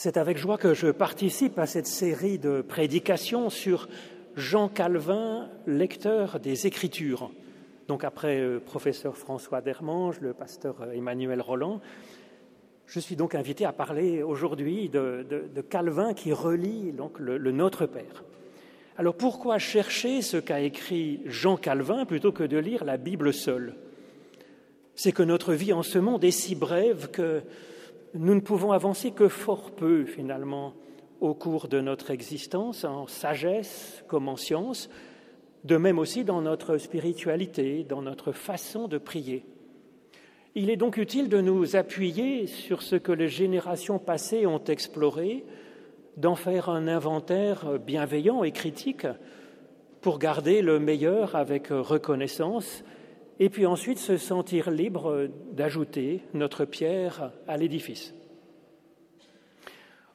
C'est 0.00 0.16
avec 0.16 0.38
joie 0.38 0.58
que 0.58 0.74
je 0.74 0.92
participe 0.92 1.58
à 1.58 1.66
cette 1.66 1.88
série 1.88 2.38
de 2.38 2.60
prédications 2.60 3.50
sur 3.50 3.88
Jean 4.36 4.68
Calvin, 4.68 5.50
lecteur 5.66 6.38
des 6.38 6.68
Écritures. 6.68 7.32
Donc 7.88 8.04
après 8.04 8.38
le 8.38 8.60
professeur 8.60 9.16
François 9.16 9.60
Dermange, 9.60 10.20
le 10.20 10.34
pasteur 10.34 10.76
Emmanuel 10.94 11.40
Roland, 11.40 11.80
je 12.86 13.00
suis 13.00 13.16
donc 13.16 13.34
invité 13.34 13.64
à 13.64 13.72
parler 13.72 14.22
aujourd'hui 14.22 14.88
de, 14.88 15.26
Calvin 15.68 16.14
qui 16.14 16.32
relie 16.32 16.94
le 17.18 17.50
Notre 17.50 17.86
Père. 17.86 18.22
Alors 18.98 19.16
pourquoi 19.16 19.58
chercher 19.58 20.22
ce 20.22 20.36
qu'a 20.36 20.60
écrit 20.60 21.22
Jean 21.26 21.56
Calvin 21.56 22.04
plutôt 22.04 22.30
que 22.30 22.44
de 22.44 22.58
lire 22.58 22.84
la 22.84 22.98
Bible 22.98 23.34
seule? 23.34 23.74
C'est 24.94 25.10
que 25.10 25.24
notre 25.24 25.54
vie 25.54 25.72
en 25.72 25.82
ce 25.82 25.98
monde 25.98 26.22
est 26.22 26.30
si 26.30 26.54
brève 26.54 27.10
que 27.10 27.42
nous 28.14 28.34
ne 28.34 28.40
pouvons 28.40 28.72
avancer 28.72 29.10
que 29.10 29.28
fort 29.28 29.70
peu 29.72 30.04
finalement 30.04 30.74
au 31.20 31.34
cours 31.34 31.68
de 31.68 31.80
notre 31.80 32.10
existence, 32.10 32.84
en 32.84 33.06
sagesse 33.06 34.04
comme 34.08 34.28
en 34.28 34.36
science, 34.36 34.88
de 35.64 35.76
même 35.76 35.98
aussi 35.98 36.24
dans 36.24 36.40
notre 36.40 36.78
spiritualité, 36.78 37.84
dans 37.84 38.02
notre 38.02 38.32
façon 38.32 38.88
de 38.88 38.98
prier. 38.98 39.44
Il 40.54 40.70
est 40.70 40.76
donc 40.76 40.96
utile 40.96 41.28
de 41.28 41.40
nous 41.40 41.76
appuyer 41.76 42.46
sur 42.46 42.82
ce 42.82 42.96
que 42.96 43.12
les 43.12 43.28
générations 43.28 43.98
passées 43.98 44.46
ont 44.46 44.62
exploré, 44.64 45.44
d'en 46.16 46.34
faire 46.34 46.68
un 46.68 46.88
inventaire 46.88 47.78
bienveillant 47.78 48.42
et 48.42 48.50
critique 48.50 49.06
pour 50.00 50.18
garder 50.18 50.62
le 50.62 50.80
meilleur 50.80 51.36
avec 51.36 51.68
reconnaissance 51.68 52.82
et 53.40 53.48
puis 53.48 53.66
ensuite 53.66 53.98
se 53.98 54.16
sentir 54.16 54.70
libre 54.70 55.28
d'ajouter 55.52 56.22
notre 56.34 56.64
pierre 56.64 57.32
à 57.46 57.56
l'édifice. 57.56 58.14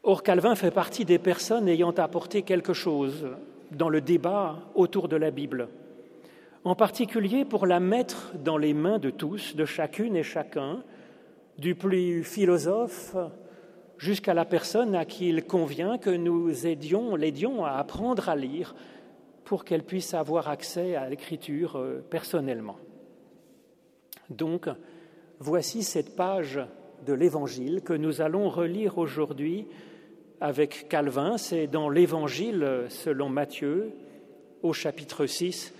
Or, 0.03 0.23
Calvin 0.23 0.55
fait 0.55 0.71
partie 0.71 1.05
des 1.05 1.19
personnes 1.19 1.69
ayant 1.69 1.91
apporté 1.91 2.41
quelque 2.41 2.73
chose 2.73 3.27
dans 3.71 3.89
le 3.89 4.01
débat 4.01 4.59
autour 4.75 5.07
de 5.07 5.15
la 5.15 5.31
Bible, 5.31 5.69
en 6.65 6.75
particulier 6.75 7.45
pour 7.45 7.65
la 7.65 7.79
mettre 7.79 8.33
dans 8.43 8.57
les 8.57 8.73
mains 8.73 8.99
de 8.99 9.09
tous, 9.09 9.55
de 9.55 9.65
chacune 9.65 10.15
et 10.15 10.23
chacun, 10.23 10.83
du 11.57 11.75
plus 11.75 12.23
philosophe 12.23 13.15
jusqu'à 13.97 14.33
la 14.33 14.43
personne 14.43 14.95
à 14.95 15.05
qui 15.05 15.29
il 15.29 15.45
convient 15.45 15.97
que 15.97 16.09
nous 16.09 16.67
aidions, 16.67 17.15
l'aidions 17.15 17.63
à 17.63 17.71
apprendre 17.71 18.27
à 18.27 18.35
lire 18.35 18.75
pour 19.45 19.63
qu'elle 19.63 19.83
puisse 19.83 20.13
avoir 20.13 20.49
accès 20.49 20.95
à 20.95 21.07
l'écriture 21.09 21.77
euh, 21.77 22.03
personnellement. 22.09 22.75
Donc, 24.29 24.67
voici 25.39 25.83
cette 25.83 26.15
page 26.15 26.59
de 27.05 27.13
l'Évangile 27.13 27.81
que 27.81 27.93
nous 27.93 28.21
allons 28.21 28.49
relire 28.49 28.97
aujourd'hui 28.97 29.67
avec 30.41 30.87
Calvin. 30.89 31.37
C'est 31.37 31.67
dans 31.67 31.89
l'Évangile 31.89 32.85
selon 32.89 33.29
Matthieu, 33.29 33.91
au 34.61 34.73
chapitre 34.73 35.25
6, 35.25 35.73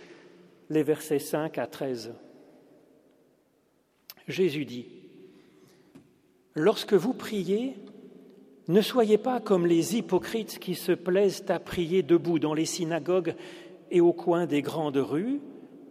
les 0.70 0.84
versets 0.84 1.20
5 1.20 1.58
à 1.58 1.68
13. 1.68 2.14
Jésus 4.28 4.66
dit, 4.66 4.88
Lorsque 6.56 6.94
vous 6.94 7.14
priez, 7.14 7.76
ne 8.68 8.82
soyez 8.82 9.18
pas 9.18 9.40
comme 9.40 9.66
les 9.66 9.98
hypocrites 9.98 10.60
qui 10.60 10.76
se 10.76 10.92
plaisent 10.92 11.46
à 11.50 11.60
prier 11.60 12.04
debout 12.04 12.40
dans 12.40 12.54
les 12.54 12.66
synagogues 12.66 13.36
et 13.92 14.02
au 14.02 14.14
coin 14.14 14.46
des 14.46 14.62
grandes 14.62 14.98
rues 14.98 15.40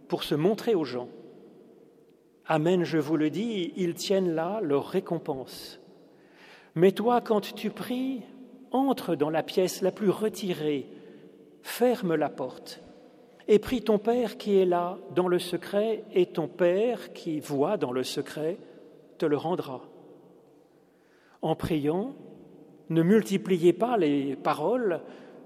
pour 0.07 0.23
se 0.23 0.35
montrer 0.35 0.73
aux 0.73 0.85
gens. 0.85 1.09
Amen, 2.45 2.83
je 2.83 2.97
vous 2.97 3.15
le 3.15 3.29
dis, 3.29 3.71
ils 3.77 3.93
tiennent 3.93 4.35
là 4.35 4.59
leur 4.61 4.87
récompense. 4.87 5.79
Mais 6.75 6.91
toi, 6.91 7.21
quand 7.21 7.53
tu 7.53 7.69
pries, 7.69 8.21
entre 8.71 9.15
dans 9.15 9.29
la 9.29 9.43
pièce 9.43 9.81
la 9.81 9.91
plus 9.91 10.09
retirée, 10.09 10.87
ferme 11.61 12.15
la 12.15 12.27
porte, 12.27 12.81
et 13.47 13.59
prie 13.59 13.81
ton 13.81 13.97
Père 13.97 14.37
qui 14.37 14.57
est 14.57 14.65
là 14.65 14.97
dans 15.15 15.29
le 15.29 15.39
secret, 15.39 16.03
et 16.13 16.25
ton 16.25 16.47
Père 16.49 17.13
qui 17.13 17.39
voit 17.39 17.77
dans 17.77 17.93
le 17.93 18.03
secret 18.03 18.57
te 19.17 19.25
le 19.25 19.37
rendra. 19.37 19.81
En 21.41 21.55
priant, 21.55 22.13
ne 22.89 23.03
multipliez 23.03 23.71
pas 23.71 23.95
les 23.95 24.35
paroles 24.35 24.99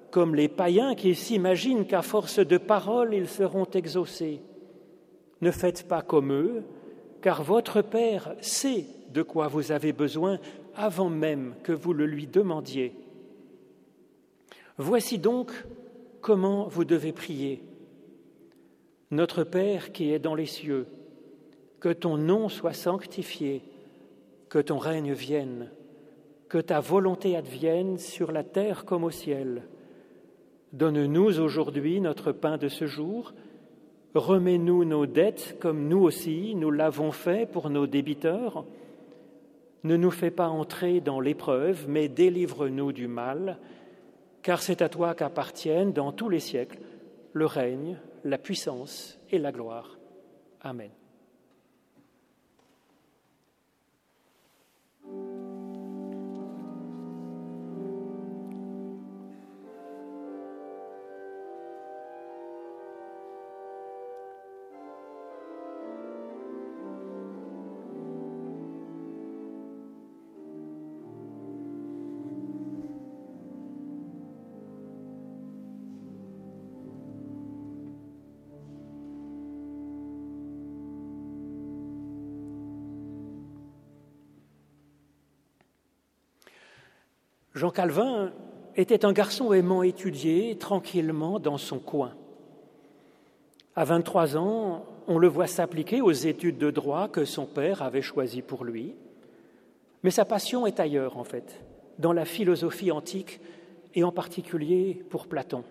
comme 0.09 0.33
les 0.33 0.47
païens 0.47 0.95
qui 0.95 1.13
s'imaginent 1.13 1.85
qu'à 1.85 2.01
force 2.01 2.39
de 2.39 2.57
paroles 2.57 3.13
ils 3.13 3.27
seront 3.27 3.65
exaucés. 3.65 4.41
Ne 5.41 5.51
faites 5.51 5.87
pas 5.87 6.01
comme 6.01 6.31
eux, 6.31 6.63
car 7.27 7.43
votre 7.43 7.81
Père 7.81 8.33
sait 8.39 8.85
de 9.09 9.21
quoi 9.21 9.49
vous 9.49 9.73
avez 9.73 9.91
besoin 9.91 10.39
avant 10.77 11.09
même 11.09 11.55
que 11.61 11.73
vous 11.73 11.91
le 11.91 12.05
lui 12.05 12.25
demandiez. 12.25 12.95
Voici 14.77 15.17
donc 15.17 15.51
comment 16.21 16.69
vous 16.69 16.85
devez 16.85 17.11
prier. 17.11 17.61
Notre 19.11 19.43
Père 19.43 19.91
qui 19.91 20.13
est 20.13 20.19
dans 20.19 20.35
les 20.35 20.45
cieux, 20.45 20.87
que 21.81 21.89
ton 21.89 22.15
nom 22.15 22.47
soit 22.47 22.71
sanctifié, 22.71 23.61
que 24.47 24.59
ton 24.59 24.77
règne 24.77 25.11
vienne, 25.11 25.69
que 26.47 26.59
ta 26.59 26.79
volonté 26.79 27.35
advienne 27.35 27.97
sur 27.97 28.31
la 28.31 28.45
terre 28.45 28.85
comme 28.85 29.03
au 29.03 29.11
ciel. 29.11 29.63
Donne-nous 30.71 31.41
aujourd'hui 31.41 31.99
notre 31.99 32.31
pain 32.31 32.55
de 32.55 32.69
ce 32.69 32.85
jour, 32.85 33.33
Remets-nous 34.13 34.85
nos 34.85 35.05
dettes 35.05 35.57
comme 35.59 35.87
nous 35.87 35.99
aussi 35.99 36.55
nous 36.55 36.71
l'avons 36.71 37.11
fait 37.11 37.49
pour 37.49 37.69
nos 37.69 37.87
débiteurs. 37.87 38.65
Ne 39.83 39.95
nous 39.95 40.11
fais 40.11 40.31
pas 40.31 40.47
entrer 40.47 41.01
dans 41.01 41.19
l'épreuve, 41.19 41.85
mais 41.87 42.07
délivre-nous 42.07 42.91
du 42.91 43.07
mal, 43.07 43.57
car 44.41 44.61
c'est 44.61 44.81
à 44.81 44.89
toi 44.89 45.13
qu'appartiennent 45.13 45.93
dans 45.93 46.11
tous 46.11 46.29
les 46.29 46.39
siècles 46.39 46.79
le 47.33 47.45
règne, 47.45 47.99
la 48.23 48.37
puissance 48.37 49.19
et 49.29 49.37
la 49.37 49.51
gloire. 49.51 49.97
Amen. 50.61 50.89
Jean 87.57 87.71
Calvin 87.71 88.31
était 88.75 89.03
un 89.03 89.13
garçon 89.13 89.51
aimant 89.51 89.81
étudier 89.81 90.55
tranquillement 90.59 91.39
dans 91.39 91.57
son 91.57 91.79
coin. 91.79 92.13
À 93.75 93.83
23 93.83 94.37
ans, 94.37 94.85
on 95.07 95.17
le 95.17 95.27
voit 95.27 95.47
s'appliquer 95.47 95.99
aux 95.99 96.11
études 96.11 96.59
de 96.59 96.69
droit 96.69 97.07
que 97.07 97.25
son 97.25 97.47
père 97.47 97.81
avait 97.81 98.03
choisies 98.03 98.43
pour 98.43 98.63
lui. 98.63 98.93
Mais 100.03 100.11
sa 100.11 100.23
passion 100.23 100.67
est 100.67 100.79
ailleurs, 100.79 101.17
en 101.17 101.23
fait, 101.23 101.63
dans 101.97 102.13
la 102.13 102.25
philosophie 102.25 102.91
antique 102.91 103.41
et 103.95 104.03
en 104.03 104.11
particulier 104.11 105.03
pour 105.09 105.25
Platon. 105.25 105.63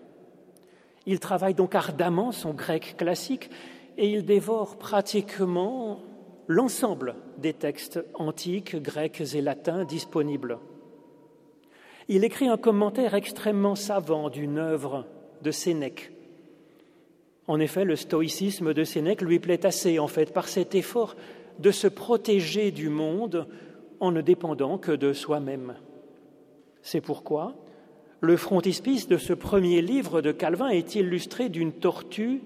Il 1.05 1.21
travaille 1.21 1.53
donc 1.53 1.73
ardemment 1.73 2.33
son 2.33 2.53
grec 2.53 2.95
classique 2.97 3.49
et 3.97 4.11
il 4.11 4.25
dévore 4.25 4.75
pratiquement 4.75 6.01
l'ensemble 6.47 7.15
des 7.37 7.53
textes 7.53 8.03
antiques, 8.13 8.75
grecs 8.75 9.21
et 9.33 9.41
latins 9.41 9.85
disponibles 9.85 10.57
il 12.07 12.23
écrit 12.23 12.47
un 12.47 12.57
commentaire 12.57 13.13
extrêmement 13.13 13.75
savant 13.75 14.29
d'une 14.29 14.57
œuvre 14.57 15.05
de 15.41 15.51
Sénèque. 15.51 16.11
En 17.47 17.59
effet, 17.59 17.85
le 17.85 17.95
stoïcisme 17.95 18.73
de 18.73 18.83
Sénèque 18.83 19.21
lui 19.21 19.39
plaît 19.39 19.65
assez, 19.65 19.99
en 19.99 20.07
fait, 20.07 20.33
par 20.33 20.47
cet 20.47 20.75
effort 20.75 21.15
de 21.59 21.71
se 21.71 21.87
protéger 21.87 22.71
du 22.71 22.89
monde 22.89 23.47
en 23.99 24.11
ne 24.11 24.21
dépendant 24.21 24.77
que 24.77 24.91
de 24.91 25.13
soi-même. 25.13 25.75
C'est 26.81 27.01
pourquoi 27.01 27.55
le 28.19 28.35
frontispice 28.35 29.07
de 29.07 29.17
ce 29.17 29.33
premier 29.33 29.81
livre 29.81 30.21
de 30.21 30.31
Calvin 30.31 30.69
est 30.69 30.95
illustré 30.95 31.49
d'une 31.49 31.71
tortue 31.71 32.41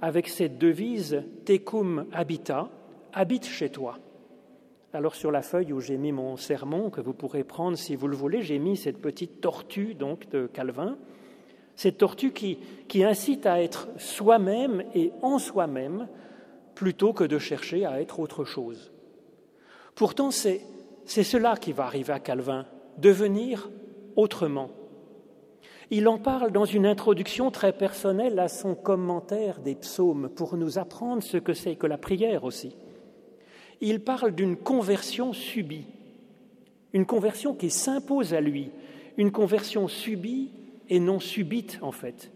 avec 0.00 0.28
cette 0.28 0.58
devise 0.58 1.22
Tecum 1.44 2.06
habita, 2.12 2.68
habite 3.12 3.46
chez 3.46 3.70
toi. 3.70 3.98
Alors 4.94 5.14
sur 5.14 5.30
la 5.30 5.40
feuille 5.40 5.72
où 5.72 5.80
j'ai 5.80 5.96
mis 5.96 6.12
mon 6.12 6.36
sermon, 6.36 6.90
que 6.90 7.00
vous 7.00 7.14
pourrez 7.14 7.44
prendre 7.44 7.78
si 7.78 7.96
vous 7.96 8.08
le 8.08 8.16
voulez, 8.16 8.42
j'ai 8.42 8.58
mis 8.58 8.76
cette 8.76 9.00
petite 9.00 9.40
tortue 9.40 9.94
donc 9.94 10.28
de 10.28 10.46
Calvin, 10.46 10.98
cette 11.76 11.96
tortue 11.96 12.32
qui, 12.32 12.58
incite 13.02 13.46
à 13.46 13.62
être 13.62 13.88
soi-même 13.96 14.84
et 14.94 15.10
en 15.22 15.38
soi-même 15.38 16.08
plutôt 16.74 17.14
que 17.14 17.24
de 17.24 17.38
chercher 17.38 17.86
à 17.86 18.02
être 18.02 18.20
autre 18.20 18.44
chose. 18.44 18.92
Pourtant, 19.94 20.30
c'est 20.30 20.60
cela 21.06 21.56
qui 21.56 21.72
va 21.72 21.84
arriver 21.84 22.12
à 22.12 22.20
Calvin, 22.20 22.66
devenir 22.98 23.70
autrement. 24.14 24.68
Il 25.90 26.06
en 26.06 26.18
parle 26.18 26.52
dans 26.52 26.66
une 26.66 26.84
introduction 26.84 27.50
très 27.50 27.72
personnelle 27.72 28.38
à 28.38 28.48
son 28.48 28.74
commentaire 28.74 29.60
des 29.60 29.74
psaumes 29.74 30.28
pour 30.28 30.58
nous 30.58 30.78
apprendre 30.78 31.22
ce 31.22 31.38
que 31.38 31.54
c'est 31.54 31.76
que 31.76 31.86
la 31.86 31.98
prière 31.98 32.44
aussi. 32.44 32.76
Il 33.84 33.98
parle 33.98 34.32
d'une 34.32 34.56
conversion 34.56 35.32
subie, 35.32 35.86
une 36.92 37.04
conversion 37.04 37.52
qui 37.52 37.68
s'impose 37.68 38.32
à 38.32 38.40
lui, 38.40 38.70
une 39.16 39.32
conversion 39.32 39.88
subie 39.88 40.50
et 40.88 41.00
non 41.00 41.18
subite 41.18 41.80
en 41.82 41.90
fait, 41.90 42.30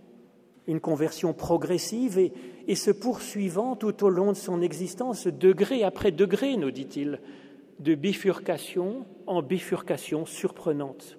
une 0.66 0.80
conversion 0.80 1.32
progressive 1.32 2.18
et, 2.18 2.74
se 2.74 2.90
poursuivant 2.90 3.76
tout 3.76 4.02
au 4.02 4.08
long 4.08 4.32
de 4.32 4.36
son 4.36 4.60
existence, 4.60 5.28
degré 5.28 5.84
après 5.84 6.10
degré, 6.10 6.56
nous 6.56 6.72
dit-il, 6.72 7.20
de 7.78 7.94
bifurcation 7.94 9.06
en 9.28 9.40
bifurcation 9.40 10.26
surprenante. 10.26 11.16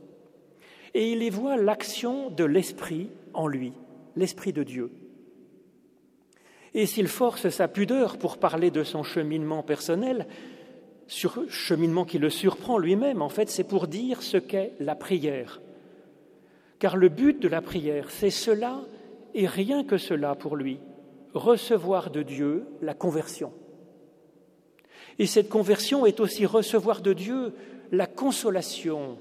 Et 0.93 1.09
il 1.13 1.23
y 1.23 1.29
voit 1.29 1.55
l'action 1.55 2.31
de 2.31 2.43
l'Esprit 2.43 3.09
en 3.33 3.47
lui, 3.47 3.71
l'Esprit 4.17 4.51
de 4.51 4.63
Dieu. 4.63 4.91
Et 6.73 6.85
s'il 6.85 7.07
force 7.07 7.49
sa 7.49 7.67
pudeur 7.67 8.17
pour 8.17 8.37
parler 8.37 8.71
de 8.71 8.83
son 8.83 9.03
cheminement 9.03 9.63
personnel, 9.63 10.27
sur 11.07 11.39
cheminement 11.49 12.05
qui 12.05 12.19
le 12.19 12.29
surprend 12.29 12.77
lui-même, 12.77 13.21
en 13.21 13.29
fait, 13.29 13.49
c'est 13.49 13.63
pour 13.63 13.87
dire 13.87 14.21
ce 14.21 14.37
qu'est 14.37 14.73
la 14.79 14.95
prière. 14.95 15.61
Car 16.79 16.97
le 16.97 17.09
but 17.09 17.41
de 17.41 17.47
la 17.47 17.61
prière, 17.61 18.11
c'est 18.11 18.29
cela 18.29 18.81
et 19.33 19.47
rien 19.47 19.83
que 19.83 19.97
cela 19.97 20.35
pour 20.35 20.55
lui, 20.55 20.79
recevoir 21.33 22.11
de 22.11 22.23
Dieu 22.23 22.65
la 22.81 22.93
conversion. 22.93 23.53
Et 25.19 25.25
cette 25.25 25.49
conversion 25.49 26.05
est 26.05 26.19
aussi 26.19 26.45
recevoir 26.45 27.01
de 27.01 27.13
Dieu 27.13 27.53
la 27.91 28.05
consolation 28.05 29.17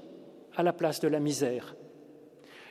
à 0.55 0.63
la 0.63 0.73
place 0.73 0.99
de 0.99 1.07
la 1.07 1.19
misère. 1.19 1.75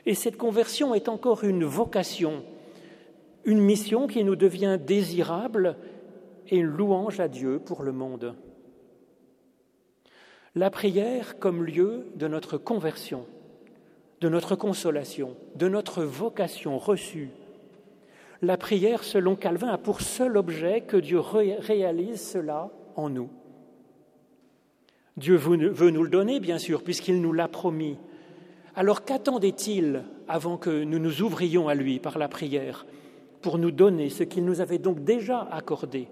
Et 0.04 0.14
cette 0.14 0.36
conversion 0.36 0.94
est 0.94 1.08
encore 1.08 1.42
une 1.42 1.64
vocation, 1.64 2.44
une 3.46 3.60
mission 3.60 4.08
qui 4.08 4.24
nous 4.24 4.36
devient 4.36 4.76
désirable 4.84 5.76
et 6.48 6.56
une 6.56 6.66
louange 6.66 7.20
à 7.20 7.28
Dieu 7.28 7.60
pour 7.64 7.84
le 7.84 7.92
monde. 7.92 8.34
La 10.56 10.68
prière 10.68 11.38
comme 11.38 11.64
lieu 11.64 12.06
de 12.16 12.26
notre 12.26 12.58
conversion, 12.58 13.24
de 14.20 14.28
notre 14.28 14.56
consolation, 14.56 15.36
de 15.54 15.68
notre 15.68 16.02
vocation 16.02 16.76
reçue. 16.78 17.30
La 18.42 18.56
prière, 18.56 19.04
selon 19.04 19.36
Calvin, 19.36 19.68
a 19.68 19.78
pour 19.78 20.00
seul 20.00 20.36
objet 20.36 20.80
que 20.80 20.96
Dieu 20.96 21.20
réalise 21.20 22.20
cela 22.20 22.70
en 22.96 23.08
nous. 23.08 23.30
Dieu 25.16 25.36
veut 25.36 25.90
nous 25.90 26.02
le 26.02 26.10
donner, 26.10 26.40
bien 26.40 26.58
sûr, 26.58 26.82
puisqu'il 26.82 27.22
nous 27.22 27.32
l'a 27.32 27.48
promis. 27.48 27.96
Alors 28.74 29.04
qu'attendait-il 29.04 30.02
avant 30.28 30.56
que 30.58 30.84
nous 30.84 30.98
nous 30.98 31.22
ouvrions 31.22 31.68
à 31.68 31.74
lui 31.74 31.98
par 32.00 32.18
la 32.18 32.28
prière? 32.28 32.86
Pour 33.46 33.58
nous 33.58 33.70
donner 33.70 34.08
ce 34.08 34.24
qu'il 34.24 34.44
nous 34.44 34.60
avait 34.60 34.78
donc 34.78 35.04
déjà 35.04 35.38
accordé 35.52 36.08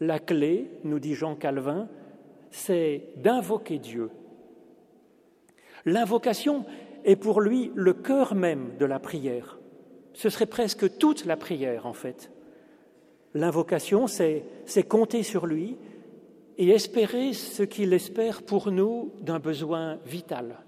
La 0.00 0.18
clé, 0.18 0.70
nous 0.82 0.98
dit 0.98 1.14
Jean 1.14 1.34
Calvin, 1.34 1.88
c'est 2.50 3.10
d'invoquer 3.18 3.78
Dieu. 3.78 4.08
L'invocation 5.84 6.64
est 7.04 7.16
pour 7.16 7.42
lui 7.42 7.70
le 7.74 7.92
cœur 7.92 8.34
même 8.34 8.78
de 8.78 8.86
la 8.86 8.98
prière. 8.98 9.58
Ce 10.14 10.30
serait 10.30 10.46
presque 10.46 10.96
toute 10.96 11.26
la 11.26 11.36
prière, 11.36 11.84
en 11.84 11.92
fait. 11.92 12.30
L'invocation, 13.34 14.06
c'est 14.06 14.42
compter 14.88 15.22
sur 15.22 15.44
lui 15.44 15.76
et 16.56 16.70
espérer 16.70 17.34
ce 17.34 17.62
qu'il 17.62 17.92
espère 17.92 18.42
pour 18.42 18.72
nous 18.72 19.12
d'un 19.20 19.38
besoin 19.38 19.98
vital. 20.06 20.64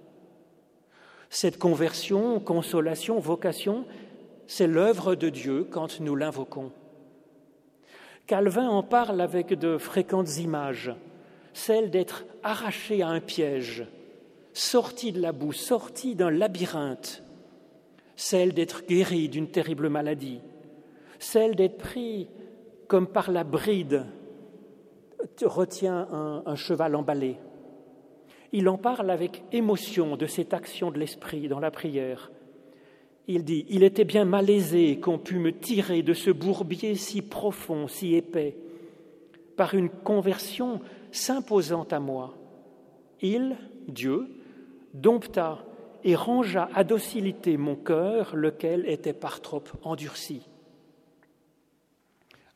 Cette 1.30 1.58
conversion, 1.58 2.38
consolation, 2.38 3.18
vocation, 3.18 3.86
c'est 4.48 4.66
l'œuvre 4.66 5.14
de 5.14 5.28
Dieu 5.28 5.64
quand 5.70 6.00
nous 6.00 6.16
l'invoquons. 6.16 6.72
Calvin 8.26 8.68
en 8.68 8.82
parle 8.82 9.20
avec 9.20 9.54
de 9.54 9.78
fréquentes 9.78 10.38
images, 10.38 10.92
celle 11.52 11.90
d'être 11.90 12.24
arraché 12.42 13.02
à 13.02 13.08
un 13.08 13.20
piège, 13.20 13.86
sorti 14.52 15.12
de 15.12 15.20
la 15.20 15.32
boue, 15.32 15.52
sorti 15.52 16.16
d'un 16.16 16.30
labyrinthe, 16.30 17.22
celle 18.16 18.54
d'être 18.54 18.84
guéri 18.86 19.28
d'une 19.28 19.50
terrible 19.50 19.88
maladie, 19.88 20.40
celle 21.20 21.54
d'être 21.54 21.78
pris 21.78 22.28
comme 22.88 23.06
par 23.06 23.30
la 23.30 23.44
bride 23.44 24.06
retient 25.44 26.42
un, 26.46 26.54
cheval 26.56 26.96
emballé. 26.96 27.36
Il 28.52 28.68
en 28.68 28.78
parle 28.78 29.10
avec 29.10 29.42
émotion 29.52 30.16
de 30.16 30.26
cette 30.26 30.54
action 30.54 30.90
de 30.90 30.98
l'esprit 30.98 31.48
dans 31.48 31.60
la 31.60 31.70
prière. 31.70 32.30
Il 33.28 33.44
dit 33.44 33.66
Il 33.68 33.84
était 33.84 34.04
bien 34.04 34.24
malaisé 34.24 34.98
qu'on 34.98 35.18
pût 35.18 35.38
me 35.38 35.52
tirer 35.52 36.02
de 36.02 36.14
ce 36.14 36.30
bourbier 36.30 36.94
si 36.94 37.20
profond, 37.20 37.86
si 37.86 38.14
épais, 38.14 38.56
par 39.54 39.74
une 39.74 39.90
conversion 39.90 40.80
s'imposant 41.12 41.86
à 41.90 42.00
moi. 42.00 42.34
Il, 43.20 43.56
Dieu, 43.86 44.28
dompta 44.94 45.64
et 46.04 46.14
rangea 46.14 46.70
à 46.74 46.84
docilité 46.84 47.58
mon 47.58 47.76
cœur, 47.76 48.34
lequel 48.34 48.88
était 48.88 49.12
par 49.12 49.42
trop 49.42 49.64
endurci. 49.82 50.48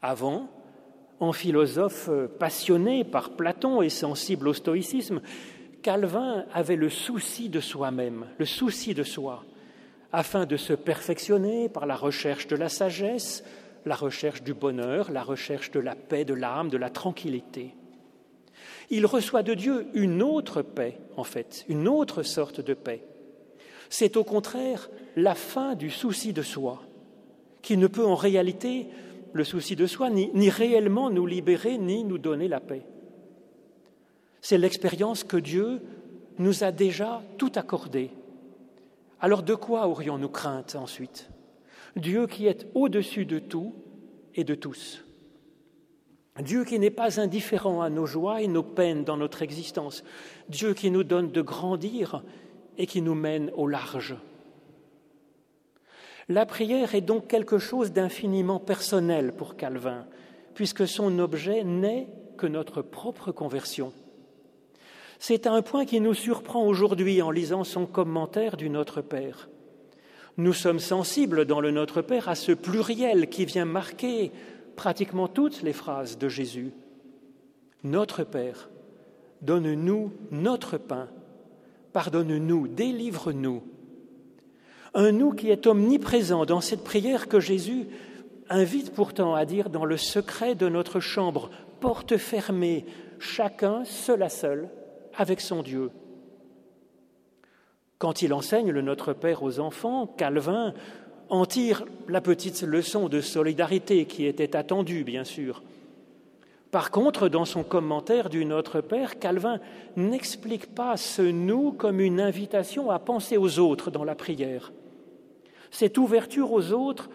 Avant, 0.00 0.48
en 1.20 1.32
philosophe 1.32 2.08
passionné 2.38 3.04
par 3.04 3.36
Platon 3.36 3.82
et 3.82 3.90
sensible 3.90 4.48
au 4.48 4.54
stoïcisme, 4.54 5.20
Calvin 5.82 6.46
avait 6.52 6.76
le 6.76 6.88
souci 6.88 7.48
de 7.48 7.60
soi-même, 7.60 8.26
le 8.38 8.46
souci 8.46 8.94
de 8.94 9.02
soi, 9.02 9.44
afin 10.12 10.46
de 10.46 10.56
se 10.56 10.72
perfectionner 10.72 11.68
par 11.68 11.86
la 11.86 11.96
recherche 11.96 12.46
de 12.46 12.56
la 12.56 12.68
sagesse, 12.68 13.42
la 13.84 13.94
recherche 13.94 14.42
du 14.42 14.54
bonheur, 14.54 15.10
la 15.10 15.22
recherche 15.22 15.70
de 15.70 15.80
la 15.80 15.94
paix 15.94 16.24
de 16.24 16.34
l'âme, 16.34 16.68
de 16.68 16.76
la 16.76 16.90
tranquillité. 16.90 17.74
Il 18.90 19.06
reçoit 19.06 19.42
de 19.42 19.54
Dieu 19.54 19.86
une 19.94 20.22
autre 20.22 20.62
paix, 20.62 20.98
en 21.16 21.24
fait, 21.24 21.64
une 21.68 21.88
autre 21.88 22.22
sorte 22.22 22.60
de 22.60 22.74
paix. 22.74 23.02
C'est 23.88 24.16
au 24.16 24.24
contraire 24.24 24.90
la 25.16 25.34
fin 25.34 25.74
du 25.74 25.90
souci 25.90 26.32
de 26.32 26.42
soi, 26.42 26.82
qui 27.62 27.76
ne 27.76 27.86
peut 27.86 28.04
en 28.04 28.14
réalité 28.14 28.88
le 29.32 29.44
souci 29.44 29.76
de 29.76 29.86
soi, 29.86 30.10
ni, 30.10 30.50
réellement 30.50 31.10
nous 31.10 31.26
libérer, 31.26 31.78
ni 31.78 32.04
nous 32.04 32.18
donner 32.18 32.48
la 32.48 32.60
paix. 32.60 32.84
C'est 34.42 34.58
l'expérience 34.58 35.24
que 35.24 35.36
Dieu 35.38 35.80
nous 36.38 36.64
a 36.64 36.72
déjà 36.72 37.22
tout 37.38 37.52
accordé. 37.54 38.10
Alors 39.22 39.44
de 39.44 39.54
quoi 39.54 39.86
aurions-nous 39.86 40.28
crainte 40.28 40.74
ensuite? 40.74 41.30
Dieu 41.94 42.26
qui 42.26 42.48
est 42.48 42.66
au-dessus 42.74 43.24
de 43.24 43.38
tout 43.38 43.72
et 44.34 44.42
de 44.42 44.56
tous. 44.56 45.04
Dieu 46.40 46.64
qui 46.64 46.80
n'est 46.80 46.90
pas 46.90 47.20
indifférent 47.20 47.82
à 47.82 47.88
nos 47.88 48.04
joies 48.04 48.42
et 48.42 48.48
nos 48.48 48.64
peines 48.64 49.04
dans 49.04 49.16
notre 49.16 49.42
existence. 49.42 50.02
Dieu 50.48 50.74
qui 50.74 50.90
nous 50.90 51.04
donne 51.04 51.30
de 51.30 51.40
grandir 51.40 52.24
et 52.78 52.86
qui 52.88 53.00
nous 53.00 53.14
mène 53.14 53.52
au 53.54 53.68
large. 53.68 54.16
La 56.28 56.44
prière 56.44 56.96
est 56.96 57.00
donc 57.00 57.28
quelque 57.28 57.58
chose 57.58 57.92
d'infiniment 57.92 58.58
personnel 58.58 59.34
pour 59.36 59.54
Calvin, 59.56 60.04
puisque 60.54 60.88
son 60.88 61.20
objet 61.20 61.62
n'est 61.62 62.08
que 62.38 62.48
notre 62.48 62.82
propre 62.82 63.30
conversion. 63.30 63.92
C'est 65.24 65.46
un 65.46 65.62
point 65.62 65.84
qui 65.84 66.00
nous 66.00 66.14
surprend 66.14 66.66
aujourd'hui 66.66 67.22
en 67.22 67.30
lisant 67.30 67.62
son 67.62 67.86
commentaire 67.86 68.56
du 68.56 68.68
Notre 68.68 69.02
Père. 69.02 69.48
Nous 70.36 70.52
sommes 70.52 70.80
sensibles 70.80 71.44
dans 71.44 71.60
le 71.60 71.70
Notre 71.70 72.02
Père 72.02 72.28
à 72.28 72.34
ce 72.34 72.50
pluriel 72.50 73.28
qui 73.28 73.44
vient 73.44 73.64
marquer 73.64 74.32
pratiquement 74.74 75.28
toutes 75.28 75.62
les 75.62 75.72
phrases 75.72 76.18
de 76.18 76.28
Jésus. 76.28 76.72
Notre 77.84 78.24
Père, 78.24 78.68
donne-nous 79.42 80.12
notre 80.32 80.76
pain, 80.76 81.08
pardonne-nous, 81.92 82.66
délivre-nous 82.66 83.62
un 84.92 85.12
nous 85.12 85.30
qui 85.30 85.50
est 85.50 85.68
omniprésent 85.68 86.46
dans 86.46 86.60
cette 86.60 86.82
prière 86.82 87.28
que 87.28 87.38
Jésus 87.38 87.86
invite 88.50 88.92
pourtant 88.92 89.36
à 89.36 89.44
dire 89.44 89.70
dans 89.70 89.84
le 89.84 89.98
secret 89.98 90.56
de 90.56 90.68
notre 90.68 90.98
chambre, 90.98 91.48
porte 91.78 92.16
fermée, 92.16 92.86
chacun 93.20 93.84
seul 93.84 94.24
à 94.24 94.28
seul 94.28 94.68
avec 95.16 95.40
son 95.40 95.62
Dieu. 95.62 95.90
Quand 97.98 98.22
il 98.22 98.32
enseigne 98.32 98.70
le 98.70 98.82
Notre 98.82 99.12
Père 99.12 99.42
aux 99.42 99.60
enfants, 99.60 100.06
Calvin 100.06 100.74
en 101.28 101.46
tire 101.46 101.84
la 102.08 102.20
petite 102.20 102.62
leçon 102.62 103.08
de 103.08 103.20
solidarité 103.20 104.04
qui 104.06 104.26
était 104.26 104.56
attendue, 104.56 105.04
bien 105.04 105.24
sûr. 105.24 105.62
Par 106.70 106.90
contre, 106.90 107.28
dans 107.28 107.44
son 107.44 107.62
commentaire 107.62 108.30
du 108.30 108.44
Notre 108.44 108.80
Père, 108.80 109.18
Calvin 109.18 109.60
n'explique 109.96 110.74
pas 110.74 110.96
ce 110.96 111.22
nous 111.22 111.72
comme 111.72 112.00
une 112.00 112.20
invitation 112.20 112.90
à 112.90 112.98
penser 112.98 113.36
aux 113.36 113.58
autres 113.58 113.90
dans 113.90 114.04
la 114.04 114.14
prière. 114.14 114.72
Cette 115.70 115.96
ouverture 115.96 116.50
aux 116.52 116.72
autres, 116.72 117.08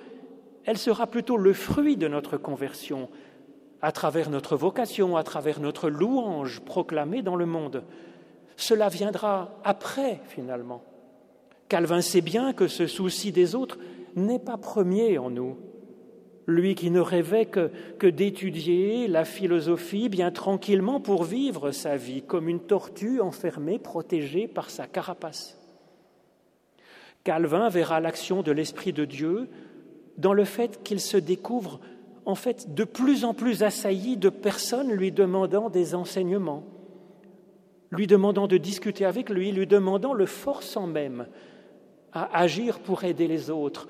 elle 0.66 0.77
sera 0.77 1.08
plutôt 1.08 1.38
le 1.38 1.54
fruit 1.54 1.98
de 1.98 2.08
notre 2.08 2.38
conversion, 2.38 3.10
à 3.81 3.91
travers 3.91 4.29
notre 4.29 4.55
vocation, 4.55 5.17
à 5.17 5.24
travers 5.24 5.60
notre 5.60 5.89
louange 5.89 6.62
proclamée 6.62 7.22
dans 7.22 7.36
le 7.36 7.46
monde. 7.46 7.84
Cela 8.55 8.89
viendra 8.89 9.60
après, 9.63 10.19
finalement. 10.27 10.84
Calvin 11.69 12.01
sait 12.01 12.22
bien 12.22 12.53
que 12.53 12.67
ce 12.67 12.88
souci 12.88 13.31
des 13.31 13.55
autres 13.55 13.77
n'est 14.15 14.39
pas 14.39 14.57
premier 14.57 15.17
en 15.17 15.29
nous. 15.29 15.57
Lui 16.48 16.75
qui 16.75 16.91
ne 16.91 17.01
rêvait 17.01 17.46
que, 17.46 17.72
que 18.00 18.07
d'étudier 18.07 19.07
la 19.07 19.25
philosophie 19.25 20.07
bien 20.07 20.31
tranquillement 20.31 21.01
pour 21.01 21.25
vivre 21.25 21.72
sa 21.72 21.98
vie 21.98 22.22
comme 22.22 22.48
une 22.48 22.62
tortue 22.62 23.19
enfermée, 23.19 23.79
protégée 23.79 24.48
par 24.48 24.69
sa 24.69 24.88
carapace. 24.88 25.57
Calvin 27.25 27.67
verra 27.67 28.00
l'action 28.00 28.41
de 28.41 28.53
l'Esprit 28.53 28.93
de 28.93 29.03
Dieu 29.03 29.50
dans 30.17 30.34
le 30.34 30.46
fait 30.46 30.81
qu'il 30.84 31.01
se 31.01 31.17
découvre 31.17 31.81
en 32.27 32.36
fait 32.36 32.75
de 32.75 32.84
plus 32.84 33.24
en 33.24 33.34
plus 33.34 33.63
assailli 33.63 34.17
de 34.17 34.27
personnes 34.27 34.91
lui 34.91 35.13
demandant 35.13 35.69
des 35.69 35.96
enseignements, 35.96 36.65
lui 37.89 38.05
demandant 38.05 38.48
de 38.48 38.57
discuter 38.57 39.05
avec 39.05 39.29
lui, 39.29 39.53
lui 39.53 39.65
demandant 39.65 40.13
le 40.13 40.25
forçant 40.25 40.88
même 40.88 41.27
à 42.12 42.38
agir 42.38 42.79
pour 42.79 43.05
aider 43.05 43.27
les 43.27 43.50
autres. 43.50 43.88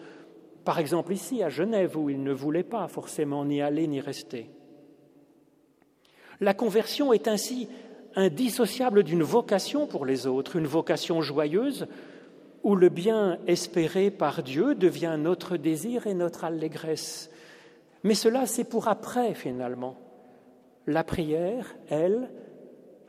Par 0.65 0.77
exemple 0.77 1.13
ici 1.13 1.41
à 1.41 1.49
Genève 1.49 1.97
où 1.97 2.11
il 2.11 2.21
ne 2.21 2.31
voulait 2.31 2.61
pas 2.61 2.87
forcément 2.87 3.43
ni 3.43 3.59
aller 3.59 3.87
ni 3.87 3.99
rester. 3.99 4.51
La 6.39 6.53
conversion 6.53 7.13
est 7.13 7.27
ainsi 7.27 7.67
indissociable 8.15 9.01
d'une 9.01 9.23
vocation 9.23 9.87
pour 9.87 10.05
les 10.05 10.27
autres, 10.27 10.57
une 10.57 10.67
vocation 10.67 11.23
joyeuse 11.23 11.87
où 12.61 12.75
le 12.75 12.89
bien 12.89 13.39
espéré 13.47 14.11
par 14.11 14.43
Dieu 14.43 14.75
devient 14.75 15.17
notre 15.17 15.57
désir 15.57 16.05
et 16.05 16.13
notre 16.13 16.43
allégresse. 16.43 17.31
Mais 18.07 18.13
cela, 18.13 18.45
c'est 18.45 18.63
pour 18.63 18.87
après, 18.87 19.33
finalement. 19.33 19.97
La 20.85 21.03
prière, 21.03 21.75
elle, 21.89 22.31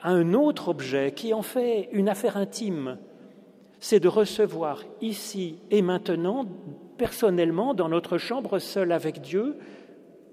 a 0.01 0.11
un 0.11 0.35
autre 0.35 0.71
objet 0.71 1.13
qui 1.13 1.33
en 1.33 1.43
fait 1.43 1.89
une 1.93 2.09
affaire 2.09 2.37
intime. 2.37 2.99
C'est 3.79 4.01
de 4.01 4.09
recevoir 4.09 4.83
ici 5.01 5.61
et 5.71 5.83
maintenant, 5.83 6.47
personnellement, 6.97 7.75
dans 7.75 7.89
notre 7.89 8.19
chambre, 8.19 8.59
seul 8.59 8.91
avec 8.91 9.21
Dieu, 9.21 9.59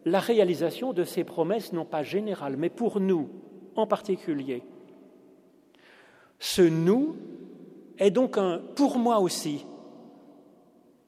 la 0.03 0.19
réalisation 0.19 0.93
de 0.93 1.03
ses 1.03 1.23
promesses, 1.23 1.71
non 1.71 1.85
pas 1.85 2.01
générales, 2.01 2.57
mais 2.57 2.71
pour 2.71 2.99
nous 2.99 3.29
en 3.75 3.85
particulier. 3.85 4.63
Ce 6.39 6.63
nous 6.63 7.17
est 7.99 8.09
donc 8.09 8.39
un 8.39 8.63
pour 8.75 8.97
moi 8.97 9.19
aussi, 9.19 9.63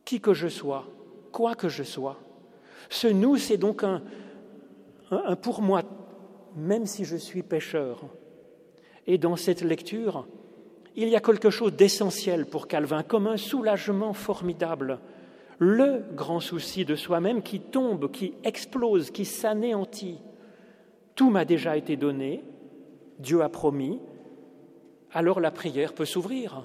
qui 0.05 0.21
que 0.21 0.35
je 0.35 0.47
sois, 0.47 0.85
quoi 1.31 1.55
que 1.55 1.69
je 1.69 1.81
sois. 1.81 2.19
Ce 2.89 3.07
nous, 3.07 3.37
c'est 3.37 3.57
donc 3.57 3.83
un, 3.83 4.01
pour 5.41 5.61
moi, 5.61 5.83
même 6.55 6.85
si 6.85 7.05
je 7.05 7.15
suis 7.15 7.43
pécheur. 7.43 8.05
Et 9.05 9.17
dans 9.17 9.35
cette 9.35 9.61
lecture, 9.61 10.27
il 10.95 11.09
y 11.09 11.15
a 11.15 11.21
quelque 11.21 11.49
chose 11.49 11.73
d'essentiel 11.73 12.45
pour 12.45 12.67
Calvin, 12.67 13.03
comme 13.03 13.27
un 13.27 13.37
soulagement 13.37 14.13
formidable, 14.13 14.99
le 15.59 16.03
grand 16.13 16.39
souci 16.39 16.85
de 16.85 16.95
soi-même 16.95 17.41
qui 17.41 17.59
tombe, 17.59 18.11
qui 18.11 18.33
explose, 18.43 19.11
qui 19.11 19.25
s'anéantit. 19.25 20.19
Tout 21.15 21.29
m'a 21.29 21.45
déjà 21.45 21.77
été 21.77 21.95
donné, 21.95 22.43
Dieu 23.19 23.41
a 23.41 23.49
promis, 23.49 23.99
alors 25.11 25.39
la 25.39 25.51
prière 25.51 25.93
peut 25.93 26.05
s'ouvrir. 26.05 26.63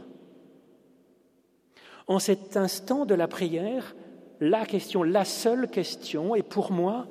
En 2.06 2.18
cet 2.18 2.56
instant 2.56 3.06
de 3.06 3.14
la 3.14 3.28
prière, 3.28 3.94
la 4.42 4.66
question, 4.66 5.04
la 5.04 5.24
seule 5.24 5.68
question 5.68 6.34
est 6.34 6.42
pour 6.42 6.72
moi 6.72 7.06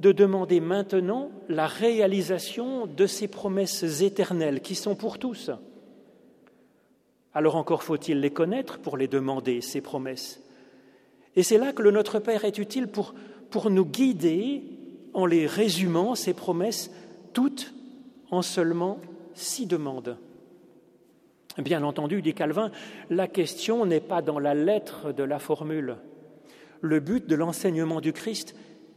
de 0.00 0.10
demander 0.10 0.58
maintenant 0.58 1.30
la 1.48 1.68
réalisation 1.68 2.86
de 2.86 3.06
ces 3.06 3.28
promesses 3.28 4.02
éternelles 4.02 4.60
qui 4.60 4.74
sont 4.74 4.96
pour 4.96 5.20
tous. 5.20 5.52
Alors 7.32 7.54
encore 7.54 7.84
faut-il 7.84 8.18
les 8.18 8.32
connaître 8.32 8.80
pour 8.80 8.96
les 8.96 9.06
demander, 9.06 9.60
ces 9.60 9.80
promesses. 9.80 10.42
Et 11.36 11.44
c'est 11.44 11.58
là 11.58 11.72
que 11.72 11.82
le 11.82 11.92
Notre 11.92 12.18
Père 12.18 12.44
est 12.44 12.58
utile 12.58 12.88
pour, 12.88 13.14
pour 13.50 13.70
nous 13.70 13.86
guider 13.86 14.64
en 15.12 15.26
les 15.26 15.46
résumant, 15.46 16.16
ces 16.16 16.34
promesses, 16.34 16.90
toutes 17.32 17.72
en 18.32 18.42
seulement 18.42 18.98
six 19.34 19.66
demandes. 19.66 20.18
Bien 21.58 21.84
entendu, 21.84 22.20
dit 22.20 22.34
Calvin, 22.34 22.72
la 23.10 23.28
question 23.28 23.86
n'est 23.86 24.00
pas 24.00 24.22
dans 24.22 24.40
la 24.40 24.54
lettre 24.54 25.12
de 25.12 25.22
la 25.22 25.38
formule. 25.38 25.98
Le 26.84 27.00
but 27.00 27.26
de 27.26 27.34
l'enseignement 27.34 28.02
du 28.02 28.12
Christ 28.12 28.54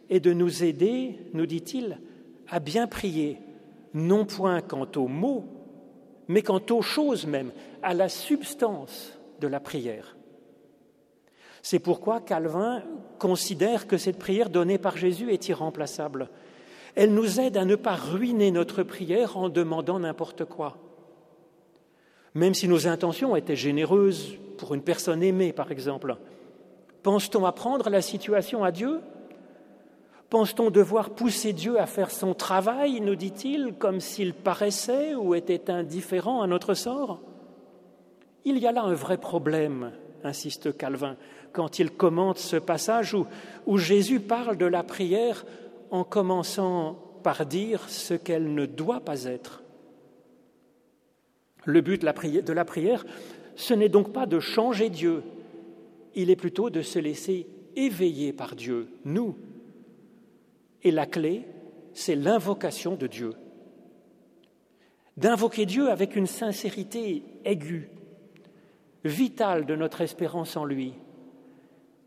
est 0.10 0.20
de 0.20 0.34
nous 0.34 0.66
aider, 0.66 1.16
nous 1.32 1.46
dit-il, 1.46 2.02
à 2.50 2.60
bien 2.60 2.86
prier, 2.86 3.38
non 3.94 4.26
point 4.26 4.60
quant 4.60 4.90
aux 4.98 5.08
mots, 5.08 5.46
mais 6.28 6.42
quant 6.42 6.62
aux 6.70 6.82
choses 6.82 7.26
même, 7.26 7.54
à 7.82 7.94
la 7.94 8.10
substance 8.10 9.18
de 9.40 9.48
la 9.48 9.62
prière. 9.62 10.18
C'est 11.62 11.80
pourquoi 11.80 12.20
Calvin 12.20 12.84
considère 13.20 13.88
que 13.88 13.98
cette 13.98 14.20
prière 14.20 14.50
donnée 14.50 14.78
par 14.78 14.98
Jésus 14.98 15.32
est 15.32 15.48
irremplaçable. 15.48 16.28
Elle 16.94 17.14
nous 17.14 17.40
aide 17.40 17.56
à 17.56 17.64
ne 17.64 17.78
pas 17.78 17.96
ruiner 17.96 18.52
notre 18.52 18.84
prière 18.84 19.38
en 19.38 19.48
demandant 19.48 20.00
n'importe 20.00 20.44
quoi 20.44 20.76
même 22.38 22.54
si 22.54 22.68
nos 22.68 22.88
intentions 22.88 23.36
étaient 23.36 23.56
généreuses 23.56 24.38
pour 24.60 24.76
une 24.76 24.84
personne 24.84 25.24
aimée, 25.24 25.54
par 25.54 25.72
exemple. 25.72 26.18
Pense-t-on 27.08 27.46
apprendre 27.46 27.90
la 27.90 28.02
situation 28.02 28.66
à 28.66 28.72
Dieu? 28.74 29.00
Pense-t-on 30.30 30.72
devoir 30.72 31.12
pousser 31.12 31.54
Dieu 31.54 31.80
à 31.80 31.86
faire 31.86 32.12
son 32.12 32.34
travail, 32.34 33.00
nous 33.00 33.16
dit-il, 33.16 33.76
comme 33.80 34.02
s'il 34.02 34.34
paraissait 34.34 35.16
ou 35.16 35.34
était 35.34 35.72
indifférent 35.72 36.42
à 36.42 36.48
notre 36.48 36.74
sort? 36.74 37.22
Il 38.44 38.58
y 38.58 38.68
a 38.68 38.74
là 38.74 38.84
un 38.84 38.94
vrai 38.94 39.18
problème, 39.18 39.94
insiste 40.26 40.76
Calvin, 40.76 41.16
quand 41.54 41.80
il 41.80 41.92
commente 41.92 42.40
ce 42.40 42.58
passage 42.58 43.16
où, 43.66 43.78
Jésus 43.78 44.20
parle 44.20 44.58
de 44.58 44.66
la 44.66 44.84
prière 44.84 45.46
en 45.92 46.04
commençant 46.04 47.00
par 47.24 47.46
dire 47.46 47.88
ce 47.88 48.16
qu'elle 48.16 48.54
ne 48.54 48.66
doit 48.66 49.00
pas 49.00 49.24
être. 49.24 49.64
Le 51.64 51.80
but 51.80 52.02
de 52.02 52.52
la 52.54 52.66
prière, 52.66 53.06
ce 53.56 53.74
n'est 53.74 53.88
donc 53.88 54.12
pas 54.12 54.26
de 54.26 54.42
changer 54.42 54.90
Dieu, 54.90 55.24
il 56.18 56.32
est 56.32 56.36
plutôt 56.36 56.72
de 56.72 56.82
se 56.82 56.98
laisser 56.98 57.48
éveiller 57.76 58.34
par 58.34 58.56
Dieu, 58.56 58.90
nous. 59.06 59.36
Et 60.84 60.90
la 60.90 61.06
clé, 61.06 61.46
c'est 61.94 62.16
l'invocation 62.16 62.96
de 62.96 63.06
Dieu. 63.06 63.34
D'invoquer 65.16 65.68
Dieu 65.68 65.92
avec 65.92 66.16
une 66.16 66.26
sincérité 66.26 67.24
aiguë, 67.46 67.90
vitale 69.06 69.68
de 69.68 69.76
notre 69.76 70.02
espérance 70.02 70.58
en 70.58 70.66
lui 70.66 70.94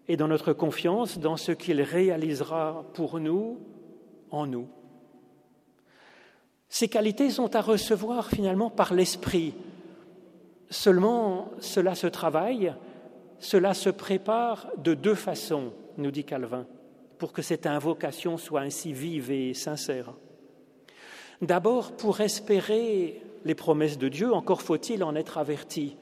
et 0.08 0.16
dans 0.16 0.28
notre 0.28 0.52
confiance 0.52 1.18
dans 1.18 1.36
ce 1.36 1.52
qu'il 1.52 1.80
réalisera 1.80 2.84
pour 2.94 3.20
nous, 3.20 3.58
en 4.32 4.46
nous. 4.46 4.66
Ces 6.68 6.88
qualités 6.88 7.30
sont 7.30 7.54
à 7.54 7.60
recevoir 7.60 8.28
finalement 8.28 8.70
par 8.70 8.92
l'esprit. 8.92 9.54
Seulement, 10.68 11.52
cela 11.60 11.94
se 11.94 12.08
travaille, 12.08 12.74
cela 13.40 13.74
se 13.74 13.90
prépare 13.90 14.68
de 14.76 14.94
deux 14.94 15.14
façons, 15.14 15.72
nous 15.96 16.10
dit 16.10 16.24
Calvin, 16.24 16.66
pour 17.18 17.32
que 17.32 17.42
cette 17.42 17.66
invocation 17.66 18.36
soit 18.36 18.60
ainsi 18.60 18.92
vive 18.92 19.30
et 19.30 19.54
sincère. 19.54 20.12
D'abord, 21.40 21.92
pour 21.92 22.20
espérer 22.20 23.22
les 23.46 23.54
promesses 23.54 23.98
de 23.98 24.08
Dieu, 24.08 24.32
encore 24.32 24.60
faut-il 24.60 25.02
en 25.02 25.14
être 25.14 25.38
averti. 25.38 25.96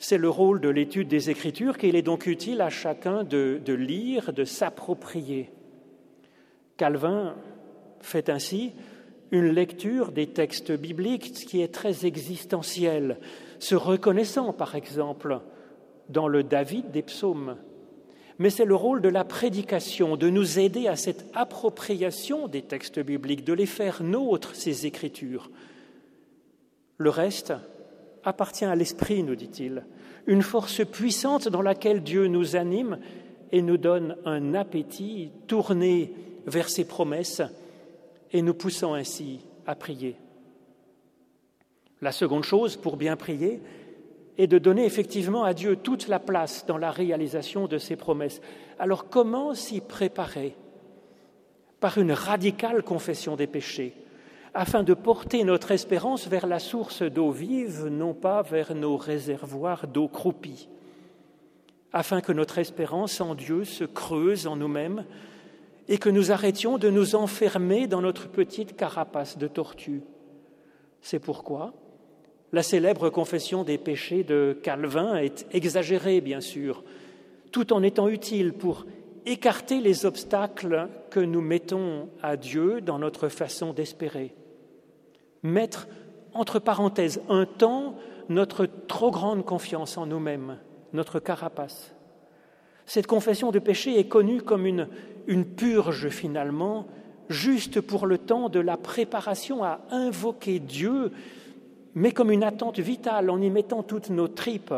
C'est 0.00 0.18
le 0.18 0.28
rôle 0.28 0.60
de 0.60 0.68
l'étude 0.68 1.06
des 1.06 1.30
Écritures 1.30 1.78
qu'il 1.78 1.94
est 1.94 2.02
donc 2.02 2.26
utile 2.26 2.60
à 2.60 2.70
chacun 2.70 3.22
de, 3.22 3.60
lire, 3.72 4.32
de 4.32 4.44
s'approprier. 4.44 5.50
Calvin 6.76 7.36
fait 8.00 8.28
ainsi 8.28 8.72
une 9.30 9.48
lecture 9.50 10.10
des 10.10 10.26
textes 10.26 10.72
bibliques 10.72 11.32
qui 11.32 11.62
est 11.62 11.72
très 11.72 12.04
existentielle, 12.04 13.18
se 13.60 13.76
reconnaissant 13.76 14.52
par 14.52 14.74
exemple 14.74 15.40
dans 16.08 16.28
le 16.28 16.42
David 16.42 16.90
des 16.90 17.02
psaumes. 17.02 17.56
Mais 18.38 18.50
c'est 18.50 18.64
le 18.64 18.74
rôle 18.74 19.02
de 19.02 19.08
la 19.08 19.24
prédication, 19.24 20.16
de 20.16 20.28
nous 20.28 20.58
aider 20.58 20.88
à 20.88 20.96
cette 20.96 21.26
appropriation 21.34 22.48
des 22.48 22.62
textes 22.62 22.98
bibliques, 22.98 23.44
de 23.44 23.52
les 23.52 23.66
faire 23.66 24.02
nôtres, 24.02 24.54
ces 24.54 24.86
écritures. 24.86 25.50
Le 26.98 27.10
reste 27.10 27.52
appartient 28.24 28.64
à 28.64 28.74
l'esprit, 28.74 29.22
nous 29.22 29.36
dit-il, 29.36 29.84
une 30.26 30.42
force 30.42 30.84
puissante 30.84 31.48
dans 31.48 31.62
laquelle 31.62 32.02
Dieu 32.02 32.26
nous 32.26 32.56
anime 32.56 32.98
et 33.50 33.62
nous 33.62 33.76
donne 33.76 34.16
un 34.24 34.54
appétit 34.54 35.30
tourné 35.46 36.12
vers 36.46 36.68
ses 36.68 36.84
promesses 36.84 37.42
et 38.32 38.42
nous 38.42 38.54
poussant 38.54 38.94
ainsi 38.94 39.40
à 39.66 39.74
prier. 39.74 40.16
La 42.00 42.12
seconde 42.12 42.44
chose 42.44 42.76
pour 42.76 42.96
bien 42.96 43.16
prier 43.16 43.60
est 44.38 44.46
de 44.46 44.58
donner 44.58 44.84
effectivement 44.84 45.44
à 45.44 45.54
Dieu 45.54 45.76
toute 45.76 46.08
la 46.08 46.18
place 46.18 46.64
dans 46.66 46.78
la 46.78 46.90
réalisation 46.90 47.66
de 47.66 47.78
ses 47.78 47.96
promesses. 47.96 48.40
Alors 48.78 49.08
comment 49.08 49.54
s'y 49.54 49.80
préparer 49.80 50.56
Par 51.80 51.98
une 51.98 52.12
radicale 52.12 52.82
confession 52.82 53.36
des 53.36 53.46
péchés, 53.46 53.94
afin 54.54 54.82
de 54.82 54.94
porter 54.94 55.44
notre 55.44 55.70
espérance 55.70 56.26
vers 56.28 56.46
la 56.46 56.58
source 56.58 57.02
d'eau 57.02 57.30
vive, 57.30 57.86
non 57.86 58.14
pas 58.14 58.42
vers 58.42 58.74
nos 58.74 58.96
réservoirs 58.96 59.86
d'eau 59.86 60.08
croupie, 60.08 60.68
afin 61.92 62.20
que 62.20 62.32
notre 62.32 62.58
espérance 62.58 63.20
en 63.20 63.34
Dieu 63.34 63.64
se 63.64 63.84
creuse 63.84 64.46
en 64.46 64.56
nous-mêmes 64.56 65.04
et 65.88 65.98
que 65.98 66.10
nous 66.10 66.32
arrêtions 66.32 66.78
de 66.78 66.88
nous 66.88 67.14
enfermer 67.14 67.86
dans 67.86 68.00
notre 68.00 68.28
petite 68.28 68.76
carapace 68.76 69.36
de 69.36 69.46
tortue? 69.46 70.02
C'est 71.02 71.18
pourquoi 71.18 71.74
la 72.52 72.62
célèbre 72.62 73.10
confession 73.10 73.64
des 73.64 73.78
péchés 73.78 74.24
de 74.24 74.58
Calvin 74.62 75.16
est 75.16 75.46
exagérée, 75.52 76.20
bien 76.20 76.40
sûr, 76.40 76.84
tout 77.50 77.72
en 77.72 77.82
étant 77.82 78.08
utile 78.08 78.52
pour 78.52 78.86
écarter 79.24 79.80
les 79.80 80.04
obstacles 80.04 80.88
que 81.10 81.20
nous 81.20 81.40
mettons 81.40 82.08
à 82.22 82.36
Dieu 82.36 82.80
dans 82.80 82.98
notre 82.98 83.28
façon 83.28 83.72
d'espérer 83.72 84.34
mettre 85.42 85.88
entre 86.34 86.58
parenthèses 86.58 87.20
un 87.28 87.46
temps 87.46 87.96
notre 88.28 88.66
trop 88.66 89.10
grande 89.10 89.44
confiance 89.44 89.98
en 89.98 90.06
nous-mêmes, 90.06 90.58
notre 90.92 91.18
carapace. 91.18 91.94
Cette 92.86 93.06
confession 93.06 93.50
de 93.50 93.58
péché 93.58 93.98
est 93.98 94.08
connue 94.08 94.42
comme 94.42 94.66
une, 94.66 95.44
purge 95.44 96.08
finalement, 96.08 96.86
juste 97.28 97.80
pour 97.80 98.06
le 98.06 98.18
temps 98.18 98.48
de 98.48 98.60
la 98.60 98.76
préparation 98.76 99.62
à 99.62 99.80
invoquer 99.90 100.58
Dieu, 100.58 101.12
mais 101.94 102.12
comme 102.12 102.30
une 102.30 102.42
attente 102.42 102.78
vitale 102.78 103.30
en 103.30 103.40
y 103.40 103.50
mettant 103.50 103.82
toutes 103.82 104.10
nos 104.10 104.28
tripes, 104.28 104.74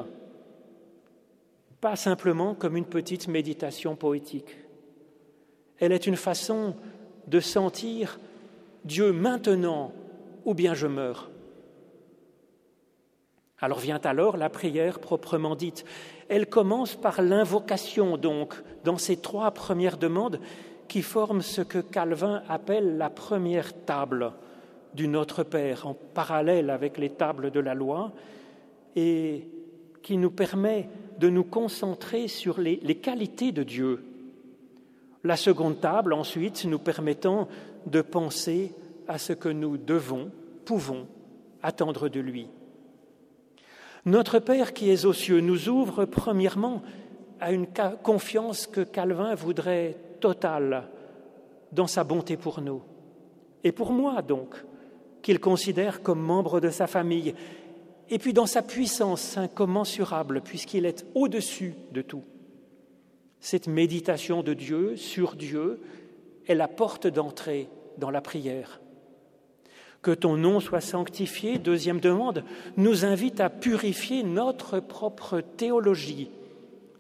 pas 1.81 1.97
simplement 1.97 2.55
comme 2.55 2.77
une 2.77 2.87
petite 2.87 3.29
méditation 3.29 3.95
poétique. 3.95 4.57
Elle 5.79 5.93
est 5.93 6.07
une 6.07 6.17
façon 6.17 6.75
de 7.27 7.41
sentir 7.41 8.19
Dieu 8.85 9.13
maintenant 9.13 9.93
ou 10.45 10.55
bien 10.55 10.75
je 10.75 10.87
meurs. 10.87 11.31
Alors 13.61 13.79
vient 13.79 14.01
alors 14.05 14.37
la 14.37 14.51
prière 14.51 14.99
proprement 14.99 15.57
dite. 15.57 15.85
Elle 16.29 16.49
commence 16.49 16.97
par 16.97 17.23
l'invocation, 17.23 18.17
donc, 18.17 18.55
dans 18.85 18.99
ces 18.99 19.17
trois 19.17 19.53
premières 19.53 19.97
demandes 19.97 20.41
qui 20.89 21.03
forment 21.03 21.43
ce 21.43 21.63
que 21.63 21.79
Calvin 21.79 22.43
appelle 22.49 22.99
la 22.99 23.11
première 23.11 23.73
table 23.85 24.33
du 24.95 25.09
Notre 25.09 25.43
Père, 25.43 25.87
en 25.87 25.95
parallèle 25.95 26.71
avec 26.71 26.99
les 26.99 27.11
tables 27.11 27.51
de 27.51 27.61
la 27.61 27.75
loi, 27.75 28.13
et 28.97 29.49
qui 30.03 30.17
nous 30.17 30.31
permet 30.31 30.89
de 31.19 31.29
nous 31.29 31.45
concentrer 31.45 32.29
sur 32.29 32.61
les, 32.61 32.81
les 32.83 32.97
qualités 32.97 33.53
de 33.53 33.63
Dieu. 33.63 34.05
La 35.25 35.37
seconde 35.37 35.81
table, 35.81 36.13
ensuite, 36.13 36.65
nous 36.65 36.79
permettant 36.79 37.49
de 37.87 38.03
penser 38.03 38.73
à 39.09 39.19
ce 39.19 39.33
que 39.33 39.49
nous 39.49 39.77
devons, 39.77 40.31
pouvons 40.65 41.07
attendre 41.63 42.09
de 42.09 42.21
lui. 42.21 42.49
Notre 44.05 44.39
Père 44.39 44.75
qui 44.75 44.91
est 44.91 45.07
aux 45.07 45.15
cieux 45.15 45.41
nous 45.41 45.69
ouvre 45.69 46.05
premièrement 46.05 46.83
à 47.41 47.53
une 47.53 47.67
confiance 48.03 48.67
que 48.67 48.83
Calvin 48.83 49.35
voudrait 49.35 49.97
totale 50.21 50.89
dans 51.73 51.87
sa 51.87 52.05
bonté 52.05 52.37
pour 52.37 52.61
nous. 52.61 52.83
Et 53.65 53.73
pour 53.73 53.93
moi 53.93 54.21
donc, 54.21 54.55
qu'il 55.25 55.41
considère 55.41 56.03
comme 56.03 56.21
membre 56.21 56.61
de 56.61 56.69
sa 56.69 56.87
famille, 56.87 57.35
et 58.11 58.19
puis 58.19 58.35
dans 58.35 58.45
sa 58.45 58.61
puissance 58.61 59.39
incommensurable, 59.39 60.43
puisqu'il 60.43 60.85
est 60.85 61.07
au-dessus 61.15 61.75
de 61.93 62.03
tout. 62.03 62.25
Cette 63.41 63.67
méditation 63.67 64.43
de 64.43 64.53
Dieu 64.53 64.97
sur 64.97 65.35
Dieu 65.35 65.81
est 66.47 66.55
la 66.55 66.69
porte 66.69 67.07
d'entrée 67.07 67.69
dans 67.97 68.11
la 68.11 68.21
prière. 68.21 68.83
Que 70.03 70.11
ton 70.11 70.37
nom 70.37 70.61
soit 70.61 70.83
sanctifié, 70.83 71.57
deuxième 71.57 72.01
demande, 72.01 72.45
nous 72.77 73.07
invite 73.07 73.41
à 73.41 73.49
purifier 73.49 74.25
notre 74.25 74.79
propre 74.79 75.41
théologie 75.41 76.29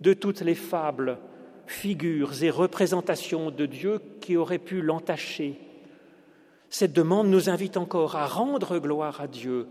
de 0.00 0.14
toutes 0.14 0.40
les 0.40 0.54
fables, 0.54 1.18
figures 1.66 2.42
et 2.42 2.48
représentations 2.48 3.50
de 3.50 3.66
Dieu 3.66 4.00
qui 4.22 4.38
auraient 4.38 4.56
pu 4.56 4.80
l'entacher. 4.80 5.60
Cette 6.74 6.92
demande 6.92 7.28
nous 7.28 7.50
invite 7.50 7.76
encore 7.76 8.16
à 8.16 8.26
rendre 8.26 8.80
gloire 8.80 9.20
à 9.20 9.28
Dieu, 9.28 9.68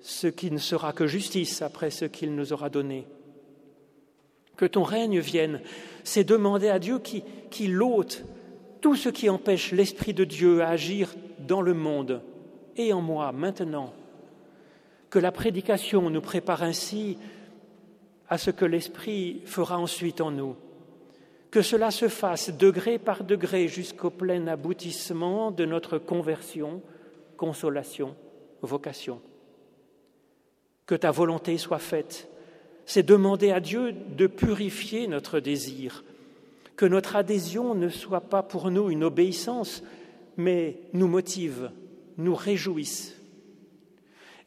ce 0.00 0.28
qui 0.28 0.52
ne 0.52 0.58
sera 0.58 0.92
que 0.92 1.08
justice 1.08 1.62
après 1.62 1.90
ce 1.90 2.04
qu'il 2.04 2.36
nous 2.36 2.52
aura 2.52 2.70
donné. 2.70 3.08
Que 4.56 4.64
ton 4.64 4.84
règne 4.84 5.18
vienne, 5.18 5.60
c'est 6.04 6.22
demander 6.22 6.68
à 6.68 6.78
Dieu 6.78 7.00
qui, 7.00 7.24
qui 7.50 7.66
l'ôte 7.66 8.24
tout 8.80 8.94
ce 8.94 9.08
qui 9.08 9.28
empêche 9.28 9.72
l'Esprit 9.72 10.14
de 10.14 10.22
Dieu 10.22 10.62
à 10.62 10.68
agir 10.68 11.12
dans 11.40 11.60
le 11.60 11.74
monde 11.74 12.22
et 12.76 12.92
en 12.92 13.00
moi 13.00 13.32
maintenant. 13.32 13.92
Que 15.10 15.18
la 15.18 15.32
prédication 15.32 16.08
nous 16.08 16.20
prépare 16.20 16.62
ainsi 16.62 17.18
à 18.28 18.38
ce 18.38 18.52
que 18.52 18.64
l'Esprit 18.64 19.42
fera 19.44 19.76
ensuite 19.76 20.20
en 20.20 20.30
nous. 20.30 20.54
Que 21.50 21.62
cela 21.62 21.90
se 21.90 22.08
fasse 22.08 22.50
degré 22.50 22.98
par 22.98 23.24
degré 23.24 23.68
jusqu'au 23.68 24.10
plein 24.10 24.46
aboutissement 24.46 25.50
de 25.50 25.64
notre 25.64 25.98
conversion, 25.98 26.82
consolation, 27.36 28.14
vocation. 28.62 29.20
Que 30.86 30.94
ta 30.94 31.10
volonté 31.10 31.56
soit 31.58 31.78
faite, 31.78 32.28
c'est 32.84 33.02
demander 33.02 33.50
à 33.50 33.60
Dieu 33.60 33.92
de 33.92 34.26
purifier 34.26 35.06
notre 35.06 35.40
désir, 35.40 36.04
que 36.76 36.86
notre 36.86 37.16
adhésion 37.16 37.74
ne 37.74 37.88
soit 37.88 38.20
pas 38.20 38.42
pour 38.42 38.70
nous 38.70 38.90
une 38.90 39.04
obéissance, 39.04 39.82
mais 40.36 40.76
nous 40.92 41.08
motive 41.08 41.70
nous 42.18 42.34
réjouissent. 42.34 43.16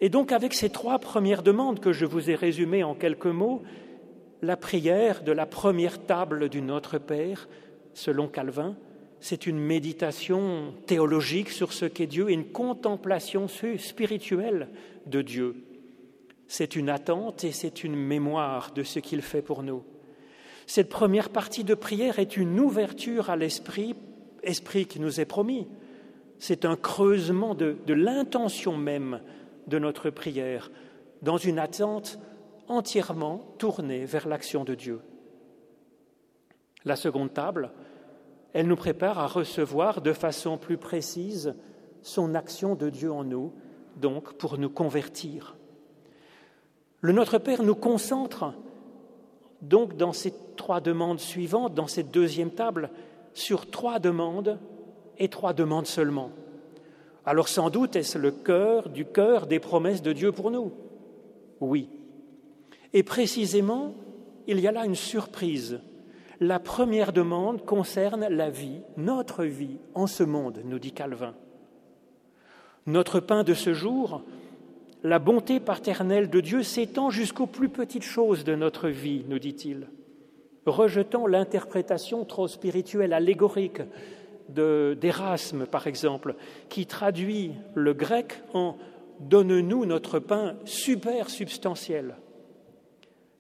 Et 0.01 0.09
donc 0.09 0.31
avec 0.31 0.53
ces 0.53 0.69
trois 0.69 0.99
premières 0.99 1.41
demandes 1.41 1.79
que 1.79 1.93
je 1.93 2.05
vous 2.05 2.29
ai 2.29 2.35
résumées 2.35 2.83
en 2.83 2.93
quelques 2.93 3.25
mots, 3.25 3.63
la 4.41 4.58
prière 4.58 5.23
de 5.23 5.32
la 5.32 5.45
première 5.45 6.04
table 6.06 6.49
du 6.49 6.62
Notre 6.62 6.97
Père, 6.97 7.47
selon 7.93 8.27
Calvin, 8.27 8.75
c'est 9.19 9.45
une 9.45 9.60
méditation 9.60 10.73
théologique 10.88 11.49
sur 11.49 11.73
ce 11.73 11.86
qu'est 11.86 12.08
Dieu 12.08 12.30
et 12.30 12.34
une 12.34 12.51
contemplation 12.51 13.47
spirituelle 13.47 14.69
de 15.06 15.21
Dieu. 15.21 15.56
C'est 16.47 16.75
une 16.75 16.89
attente 16.89 17.43
et 17.43 17.51
c'est 17.51 17.84
une 17.84 17.95
mémoire 17.95 18.73
de 18.73 18.84
ce 18.84 18.99
qu'il 18.99 19.21
fait 19.21 19.43
pour 19.43 19.62
nous. 19.62 19.84
Cette 20.65 20.89
première 20.89 21.30
partie 21.30 21.63
de 21.63 21.75
prière 21.75 22.17
est 22.17 22.36
une 22.36 22.60
ouverture 22.60 23.30
à 23.30 23.36
l'esprit, 23.36 23.95
esprit 24.43 24.86
qui 24.86 24.99
nous 24.99 25.19
est 25.19 25.25
promis, 25.25 25.67
c'est 26.39 26.65
un 26.65 26.75
creusement 26.75 27.54
de, 27.54 27.77
l'intention 27.88 28.75
même 28.75 29.21
de 29.67 29.77
notre 29.77 30.10
prière, 30.10 30.71
dans 31.21 31.38
une 31.38 31.60
attente 31.60 32.17
entièrement 32.67 33.54
tournée 33.58 34.06
vers 34.06 34.28
l'action 34.28 34.63
de 34.63 34.76
Dieu. 34.76 35.02
La 36.86 36.95
seconde 36.95 37.34
table, 37.34 37.71
elle 38.54 38.67
nous 38.67 38.76
prépare 38.76 39.19
à 39.19 39.28
recevoir 39.28 40.02
de 40.02 40.13
façon 40.13 40.58
plus 40.58 40.78
précise 40.78 41.56
son 42.02 42.36
action 42.36 42.76
de 42.76 42.89
Dieu 42.89 43.12
en 43.12 43.24
nous, 43.24 43.54
donc 43.97 44.34
pour 44.34 44.58
nous 44.58 44.69
convertir. 44.69 45.56
Le 47.02 47.13
Notre 47.13 47.38
Père 47.38 47.63
nous 47.63 47.76
concentre 47.76 48.54
donc 49.62 49.95
dans 49.95 50.13
ces 50.13 50.34
trois 50.58 50.82
demandes 50.82 51.19
suivantes, 51.19 51.74
dans 51.74 51.88
cette 51.88 52.12
deuxième 52.12 52.52
table, 52.52 52.89
sur 53.34 53.69
trois 53.69 54.00
demandes 54.00 54.60
et 55.17 55.30
trois 55.30 55.54
demandes 55.54 55.86
seulement. 55.86 56.32
Alors 57.26 57.47
sans 57.47 57.69
doute 57.69 57.95
est-ce 57.95 58.17
le 58.17 58.32
cœur 58.32 58.89
du 58.89 59.06
cœur 59.06 59.45
des 59.45 59.60
promesses 59.60 60.02
de 60.02 60.13
Dieu 60.13 60.32
pour 60.32 60.50
nous? 60.50 60.71
Oui. 61.60 61.89
Et 62.93 63.04
précisément, 63.04 63.95
il 64.47 64.60
y 64.60 64.67
a 64.67 64.71
là 64.71 64.86
une 64.86 64.95
surprise. 64.95 65.80
La 66.39 66.60
première 66.60 67.13
demande 67.13 67.65
concerne 67.65 68.27
la 68.27 68.49
vie, 68.49 68.82
notre 68.97 69.45
vie 69.45 69.77
en 69.93 70.08
ce 70.08 70.23
monde, 70.23 70.62
nous 70.65 70.80
dit 70.80 70.91
Calvin. 70.91 71.36
Notre 72.88 73.19
pain 73.19 73.43
de 73.43 73.54
ce 73.54 73.73
jour, 73.73 74.23
la 75.04 75.19
bonté 75.19 75.60
paternelle 75.60 76.30
de 76.30 76.39
Dieu 76.39 76.63
s'étend 76.63 77.10
jusqu'aux 77.10 77.47
plus 77.47 77.69
petites 77.69 78.04
choses 78.04 78.43
de 78.43 78.56
notre 78.56 78.89
vie, 78.89 79.23
nous 79.27 79.39
dit-il, 79.39 79.88
rejetant 80.65 81.27
l'interprétation 81.27 82.25
trop 82.25 82.47
spirituelle, 82.47 83.13
allégorique 83.13 83.82
d'Erasme, 84.49 85.65
par 85.65 85.88
exemple, 85.88 86.36
qui 86.69 86.86
traduit 86.86 87.51
le 87.75 87.93
grec 87.93 88.41
en 88.54 88.77
Donne-nous 89.19 89.86
notre 89.86 90.17
pain 90.17 90.56
super 90.65 91.30
substantiel. 91.30 92.15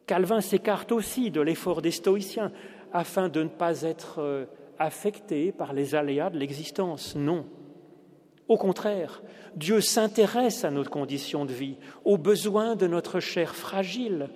Calvin 0.05 0.41
s'écarte 0.41 0.91
aussi 0.91 1.31
de 1.31 1.41
l'effort 1.41 1.81
des 1.81 1.91
stoïciens 1.91 2.51
afin 2.93 3.29
de 3.29 3.43
ne 3.43 3.49
pas 3.49 3.81
être 3.83 4.19
euh, 4.19 4.45
affecté 4.79 5.51
par 5.51 5.73
les 5.73 5.95
aléas 5.95 6.29
de 6.29 6.37
l'existence. 6.37 7.15
Non. 7.15 7.45
Au 8.47 8.57
contraire, 8.57 9.21
Dieu 9.55 9.79
s'intéresse 9.79 10.65
à 10.65 10.71
notre 10.71 10.89
conditions 10.89 11.45
de 11.45 11.53
vie, 11.53 11.77
aux 12.03 12.17
besoins 12.17 12.75
de 12.75 12.87
notre 12.87 13.19
chair 13.19 13.55
fragile, 13.55 14.29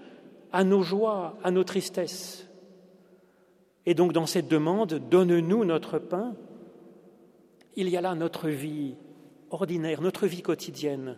à 0.54 0.64
nos 0.64 0.84
joies, 0.84 1.38
à 1.44 1.52
nos 1.52 1.64
tristesses. 1.64 2.50
Et 3.86 3.94
donc 3.94 4.14
dans 4.14 4.26
cette 4.26 4.48
demande, 4.48 5.02
donne-nous 5.10 5.66
notre 5.66 6.00
pain, 6.00 6.36
il 7.76 7.90
y 7.90 7.98
a 7.98 8.02
là 8.02 8.16
notre 8.16 8.48
vie 8.48 8.96
ordinaire, 9.50 10.02
notre 10.02 10.28
vie 10.28 10.42
quotidienne. 10.42 11.18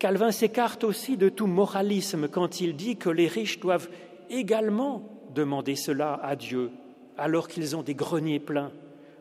Calvin 0.00 0.32
s'écarte 0.32 0.82
aussi 0.82 1.18
de 1.18 1.28
tout 1.28 1.46
moralisme 1.46 2.26
quand 2.26 2.62
il 2.62 2.74
dit 2.74 2.96
que 2.96 3.10
les 3.10 3.28
riches 3.28 3.60
doivent 3.60 3.90
également 4.30 5.02
demander 5.34 5.76
cela 5.76 6.18
à 6.22 6.36
Dieu 6.36 6.70
alors 7.18 7.48
qu'ils 7.48 7.76
ont 7.76 7.82
des 7.82 7.94
greniers 7.94 8.40
pleins. 8.40 8.72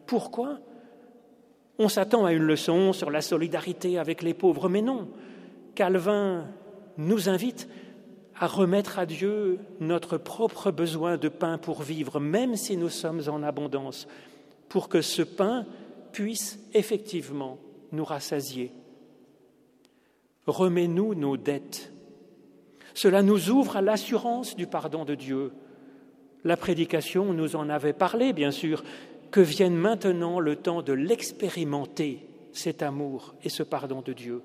Pourquoi? 0.05 0.59
On 1.79 1.89
s'attend 1.89 2.23
à 2.23 2.31
une 2.31 2.43
leçon 2.43 2.93
sur 2.93 3.11
la 3.11 3.19
solidarité 3.19 3.99
avec 3.99 4.23
les 4.23 4.33
pauvres, 4.33 4.69
mais 4.69 4.81
non. 4.81 5.09
Calvin 5.75 6.45
nous 6.97 7.27
invite 7.27 7.67
à 8.39 8.47
remettre 8.47 8.99
à 8.99 9.05
Dieu 9.05 9.59
notre 9.81 10.17
propre 10.17 10.71
besoin 10.71 11.17
de 11.17 11.27
pain 11.27 11.57
pour 11.57 11.81
vivre, 11.81 12.21
même 12.21 12.55
si 12.55 12.77
nous 12.77 12.87
sommes 12.87 13.23
en 13.27 13.43
abondance, 13.43 14.07
pour 14.69 14.87
que 14.87 15.01
ce 15.01 15.23
pain 15.23 15.65
puisse 16.13 16.57
effectivement 16.73 17.57
nous 17.91 18.05
rassasier. 18.05 18.71
Remets-nous 20.49 21.15
nos 21.15 21.37
dettes. 21.37 21.93
Cela 22.93 23.21
nous 23.21 23.49
ouvre 23.49 23.77
à 23.77 23.81
l'assurance 23.81 24.55
du 24.55 24.67
pardon 24.67 25.05
de 25.05 25.15
Dieu. 25.15 25.53
La 26.43 26.57
prédication 26.57 27.33
nous 27.33 27.55
en 27.55 27.69
avait 27.69 27.93
parlé, 27.93 28.33
bien 28.33 28.51
sûr, 28.51 28.83
que 29.31 29.39
vienne 29.39 29.75
maintenant 29.75 30.39
le 30.39 30.55
temps 30.55 30.81
de 30.81 30.93
l'expérimenter, 30.93 32.27
cet 32.51 32.81
amour 32.81 33.35
et 33.43 33.49
ce 33.49 33.63
pardon 33.63 34.01
de 34.01 34.13
Dieu. 34.13 34.41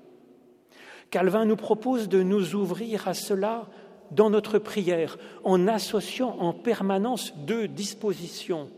Calvin 1.09 1.45
nous 1.45 1.55
propose 1.55 2.07
de 2.07 2.21
nous 2.23 2.55
ouvrir 2.55 3.07
à 3.07 3.13
cela 3.13 3.67
dans 4.11 4.29
notre 4.29 4.59
prière 4.59 5.17
en 5.43 5.67
associant 5.67 6.37
en 6.39 6.53
permanence 6.53 7.35
deux 7.45 7.67
dispositions, 7.67 8.69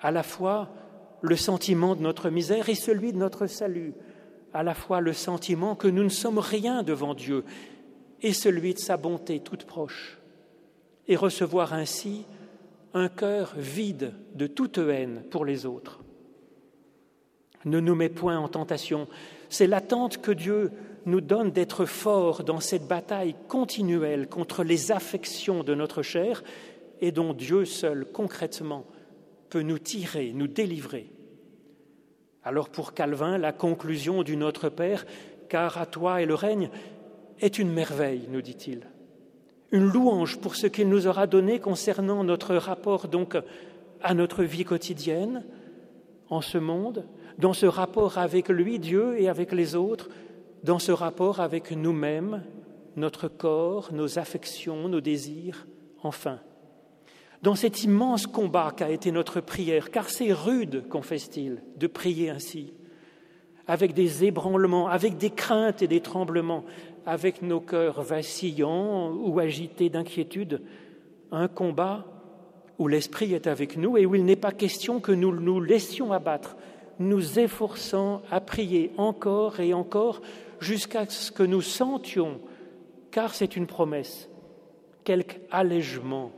à 0.00 0.10
la 0.10 0.22
fois 0.22 0.70
le 1.22 1.36
sentiment 1.36 1.96
de 1.96 2.02
notre 2.02 2.30
misère 2.30 2.68
et 2.68 2.74
celui 2.74 3.12
de 3.12 3.18
notre 3.18 3.46
salut, 3.46 3.94
à 4.56 4.62
la 4.62 4.74
fois 4.74 5.00
le 5.00 5.12
sentiment 5.12 5.74
que 5.74 5.88
nous 5.88 6.02
ne 6.02 6.08
sommes 6.08 6.38
rien 6.38 6.82
devant 6.82 7.14
Dieu 7.14 7.44
et 8.22 8.32
celui 8.32 8.74
de 8.74 8.78
sa 8.78 8.96
bonté 8.96 9.40
toute 9.40 9.64
proche, 9.64 10.18
et 11.06 11.16
recevoir 11.16 11.74
ainsi 11.74 12.24
un 12.94 13.08
cœur 13.08 13.54
vide 13.56 14.14
de 14.34 14.46
toute 14.46 14.78
haine 14.78 15.22
pour 15.30 15.44
les 15.44 15.66
autres. 15.66 16.00
Ne 17.66 17.80
nous 17.80 17.94
mets 17.94 18.08
point 18.08 18.38
en 18.38 18.48
tentation, 18.48 19.06
c'est 19.50 19.66
l'attente 19.66 20.22
que 20.22 20.32
Dieu 20.32 20.72
nous 21.04 21.20
donne 21.20 21.50
d'être 21.50 21.84
forts 21.84 22.42
dans 22.42 22.60
cette 22.60 22.88
bataille 22.88 23.36
continuelle 23.48 24.28
contre 24.28 24.64
les 24.64 24.90
affections 24.90 25.62
de 25.62 25.74
notre 25.74 26.02
chair 26.02 26.42
et 27.00 27.12
dont 27.12 27.34
Dieu 27.34 27.64
seul, 27.66 28.06
concrètement, 28.06 28.86
peut 29.50 29.62
nous 29.62 29.78
tirer, 29.78 30.32
nous 30.34 30.48
délivrer. 30.48 31.12
Alors 32.46 32.68
pour 32.68 32.94
Calvin, 32.94 33.38
la 33.38 33.50
conclusion 33.50 34.22
du 34.22 34.36
Notre 34.36 34.68
Père, 34.68 35.04
car 35.48 35.78
à 35.78 35.84
toi 35.84 36.22
est 36.22 36.26
le 36.26 36.36
règne, 36.36 36.70
est 37.40 37.58
une 37.58 37.72
merveille, 37.72 38.28
nous 38.30 38.40
dit-il. 38.40 38.82
Une 39.72 39.90
louange 39.90 40.38
pour 40.38 40.54
ce 40.54 40.68
qu'il 40.68 40.88
nous 40.88 41.08
aura 41.08 41.26
donné 41.26 41.58
concernant 41.58 42.22
notre 42.22 42.54
rapport 42.54 43.08
donc 43.08 43.36
à 44.00 44.14
notre 44.14 44.44
vie 44.44 44.64
quotidienne, 44.64 45.44
en 46.30 46.40
ce 46.40 46.56
monde, 46.56 47.04
dans 47.36 47.52
ce 47.52 47.66
rapport 47.66 48.16
avec 48.16 48.48
lui, 48.48 48.78
Dieu, 48.78 49.20
et 49.20 49.28
avec 49.28 49.50
les 49.50 49.74
autres, 49.74 50.08
dans 50.62 50.78
ce 50.78 50.92
rapport 50.92 51.40
avec 51.40 51.72
nous-mêmes, 51.72 52.44
notre 52.94 53.26
corps, 53.26 53.92
nos 53.92 54.20
affections, 54.20 54.88
nos 54.88 55.00
désirs, 55.00 55.66
enfin, 56.00 56.38
dans 57.42 57.54
cet 57.54 57.84
immense 57.84 58.26
combat 58.26 58.72
qu'a 58.76 58.90
été 58.90 59.12
notre 59.12 59.40
prière, 59.40 59.90
car 59.90 60.08
c'est 60.08 60.32
rude, 60.32 60.88
confesse-t-il, 60.88 61.62
de 61.76 61.86
prier 61.86 62.30
ainsi, 62.30 62.72
avec 63.66 63.94
des 63.94 64.24
ébranlements, 64.24 64.88
avec 64.88 65.18
des 65.18 65.30
craintes 65.30 65.82
et 65.82 65.88
des 65.88 66.00
tremblements, 66.00 66.64
avec 67.04 67.42
nos 67.42 67.60
cœurs 67.60 68.02
vacillants 68.02 69.12
ou 69.12 69.38
agités 69.38 69.88
d'inquiétude, 69.88 70.62
un 71.30 71.48
combat 71.48 72.04
où 72.78 72.88
l'Esprit 72.88 73.32
est 73.32 73.46
avec 73.46 73.76
nous 73.76 73.96
et 73.96 74.06
où 74.06 74.14
il 74.14 74.24
n'est 74.24 74.36
pas 74.36 74.52
question 74.52 75.00
que 75.00 75.12
nous 75.12 75.32
nous 75.32 75.60
laissions 75.60 76.12
abattre, 76.12 76.56
nous 76.98 77.38
efforçant 77.38 78.22
à 78.30 78.40
prier 78.40 78.92
encore 78.96 79.60
et 79.60 79.74
encore 79.74 80.20
jusqu'à 80.60 81.06
ce 81.08 81.30
que 81.30 81.42
nous 81.42 81.62
sentions, 81.62 82.40
car 83.10 83.34
c'est 83.34 83.56
une 83.56 83.66
promesse, 83.66 84.28
quelque 85.04 85.36
allègement 85.50 86.32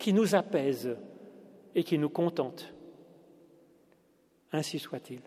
qui 0.00 0.12
nous 0.12 0.34
apaise 0.34 0.96
et 1.74 1.84
qui 1.84 1.98
nous 1.98 2.08
contente. 2.08 2.74
Ainsi 4.50 4.80
soit-il. 4.80 5.20